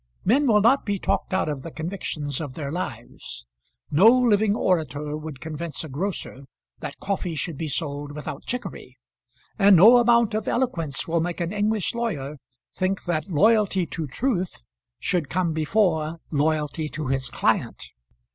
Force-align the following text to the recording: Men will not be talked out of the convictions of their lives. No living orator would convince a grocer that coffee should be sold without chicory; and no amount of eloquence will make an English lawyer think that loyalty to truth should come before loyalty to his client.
Men 0.25 0.47
will 0.47 0.61
not 0.61 0.83
be 0.83 0.97
talked 0.97 1.31
out 1.31 1.47
of 1.47 1.61
the 1.61 1.69
convictions 1.69 2.41
of 2.41 2.55
their 2.55 2.71
lives. 2.71 3.45
No 3.91 4.07
living 4.07 4.55
orator 4.55 5.15
would 5.15 5.39
convince 5.39 5.83
a 5.83 5.89
grocer 5.89 6.45
that 6.79 6.99
coffee 6.99 7.35
should 7.35 7.55
be 7.55 7.67
sold 7.67 8.13
without 8.13 8.43
chicory; 8.47 8.97
and 9.59 9.75
no 9.75 9.97
amount 9.97 10.33
of 10.33 10.47
eloquence 10.47 11.07
will 11.07 11.21
make 11.21 11.39
an 11.39 11.53
English 11.53 11.93
lawyer 11.93 12.39
think 12.73 13.03
that 13.03 13.29
loyalty 13.29 13.85
to 13.85 14.07
truth 14.07 14.63
should 14.97 15.29
come 15.29 15.53
before 15.53 16.19
loyalty 16.31 16.89
to 16.89 17.05
his 17.05 17.29
client. 17.29 17.83